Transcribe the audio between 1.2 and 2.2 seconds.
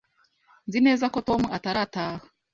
Tom atarataha.